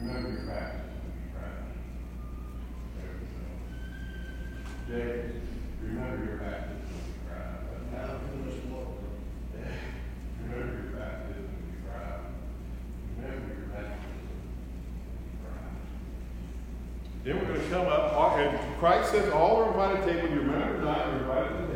Remember 0.00 0.30
your 0.30 0.46
past. 0.46 0.76
Right. 1.34 1.58
There 2.94 3.10
we 3.18 4.94
go. 4.94 5.04
Jay, 5.04 5.42
remember 5.82 6.24
your 6.24 6.36
baptism. 6.36 6.78
Remember 10.40 10.74
your 10.74 10.92
baptism 10.92 11.50
with 11.66 11.82
Christ. 11.84 12.22
Remember 13.16 13.48
your 13.48 13.66
baptism 13.74 14.28
with 15.18 15.42
Christ. 15.42 15.82
Then 17.24 17.34
we're 17.38 17.48
going 17.54 17.60
to 17.60 17.70
come 17.70 17.88
up, 17.88 18.38
and 18.38 18.78
Christ 18.78 19.10
says, 19.10 19.32
all 19.32 19.56
are 19.56 19.68
invited 19.68 20.06
to 20.06 20.06
the 20.06 20.20
table. 20.20 20.34
You 20.34 20.40
remember 20.42 20.84
not, 20.84 21.06
you're 21.08 21.22
invited 21.22 21.58
to 21.58 21.67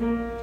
嗯 0.00 0.37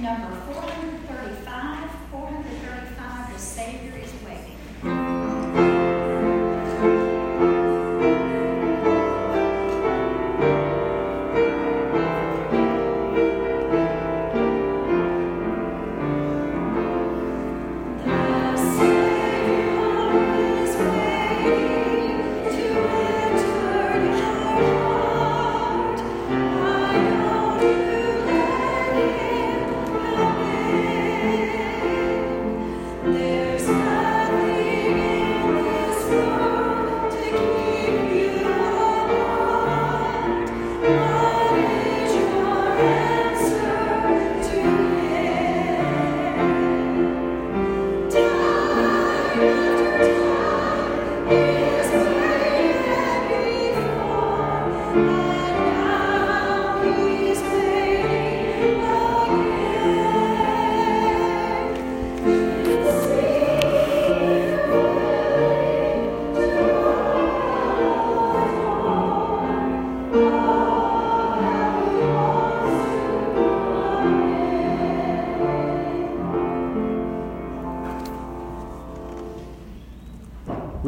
There's 0.00 0.18
nothing 4.22 4.57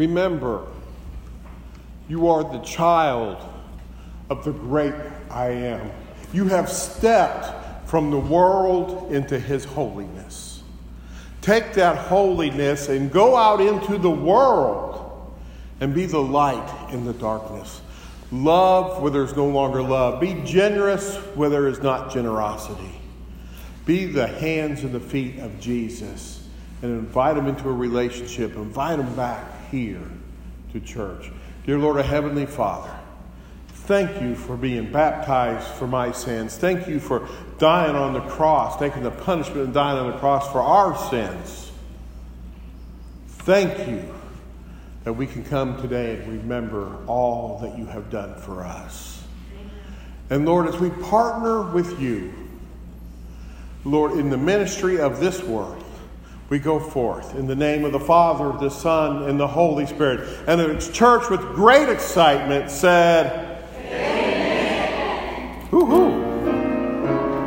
remember, 0.01 0.67
you 2.09 2.29
are 2.29 2.43
the 2.43 2.61
child 2.61 3.37
of 4.31 4.45
the 4.45 4.53
great 4.53 4.95
I 5.31 5.49
am. 5.49 5.91
You 6.33 6.47
have 6.47 6.71
stepped 6.71 7.89
from 7.89 8.11
the 8.11 8.19
world 8.19 9.13
into 9.13 9.39
his 9.39 9.65
holiness. 9.65 10.63
Take 11.43 11.75
that 11.75 11.99
holiness 11.99 12.89
and 12.89 13.13
go 13.13 13.37
out 13.37 13.61
into 13.61 13.99
the 13.99 14.11
world 14.11 15.35
and 15.81 15.95
be 15.95 16.07
the 16.07 16.23
light 16.23 16.93
in 16.93 17.05
the 17.05 17.13
darkness. 17.13 17.83
Love 18.33 19.03
where 19.03 19.11
there's 19.11 19.37
no 19.37 19.49
longer 19.49 19.83
love. 19.83 20.19
Be 20.21 20.41
generous 20.45 21.17
where 21.35 21.51
there 21.51 21.67
is 21.67 21.83
not 21.83 22.11
generosity. 22.11 23.01
Be 23.85 24.07
the 24.07 24.27
hands 24.27 24.83
and 24.83 24.93
the 24.93 25.01
feet 25.01 25.41
of 25.41 25.61
Jesus 25.61 26.49
and 26.81 26.91
invite 26.91 27.37
him 27.37 27.49
into 27.49 27.69
a 27.69 27.73
relationship. 27.73 28.55
Invite 28.57 28.99
him 28.99 29.15
back 29.15 29.60
here 29.71 30.11
to 30.73 30.81
church. 30.81 31.31
Dear 31.67 31.79
Lord, 31.79 31.99
a 31.99 32.03
Heavenly 32.03 32.47
Father, 32.47 32.95
thank 33.69 34.21
you 34.23 34.35
for 34.35 34.57
being 34.57 34.93
baptized 34.93 35.67
for 35.75 35.87
my 35.87 36.13
sins. 36.13 36.57
Thank 36.57 36.89
you 36.89 37.01
for 37.01 37.29
dying 37.59 37.97
on 37.97 38.13
the 38.13 38.21
cross, 38.21 38.79
taking 38.79 39.03
the 39.03 39.11
punishment 39.11 39.65
and 39.67 39.75
dying 39.75 39.99
on 39.99 40.11
the 40.13 40.19
cross 40.19 40.51
for 40.51 40.61
our 40.61 40.97
sins. 41.11 41.73
Thank 43.29 43.89
you 43.89 44.05
that 45.05 45.15
we 45.15 45.27
can 45.27 45.45
come 45.45 45.81
today 45.81 46.17
and 46.17 46.41
remember 46.41 46.97
all 47.07 47.59
that 47.61 47.79
you 47.79 47.87
have 47.87 48.11
done 48.11 48.35
for 48.35 48.63
us. 48.63 49.23
And 50.29 50.47
Lord, 50.47 50.69
as 50.69 50.79
we 50.79 50.91
partner 50.91 51.63
with 51.63 52.01
you, 52.01 52.33
Lord, 53.85 54.13
in 54.13 54.31
the 54.31 54.37
ministry 54.37 55.01
of 55.01 55.21
this 55.21 55.43
world, 55.43 55.83
we 56.51 56.59
go 56.59 56.81
forth 56.81 57.37
in 57.37 57.47
the 57.47 57.55
name 57.55 57.85
of 57.85 57.93
the 57.93 58.01
Father, 58.01 58.59
the 58.59 58.69
Son, 58.69 59.23
and 59.29 59.39
the 59.39 59.47
Holy 59.47 59.87
Spirit. 59.87 60.29
And 60.49 60.61
the 60.61 60.93
church, 60.93 61.31
with 61.31 61.41
great 61.55 61.89
excitement, 61.89 62.71
said, 62.71 63.50